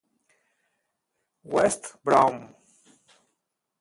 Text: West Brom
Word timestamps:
West 1.43 2.01
Brom 2.01 2.49